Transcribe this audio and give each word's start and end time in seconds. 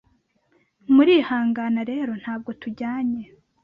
Murihangana 0.93 1.81
rero 1.91 2.11
ntabwo 2.21 2.49
tujyanye 2.61 3.23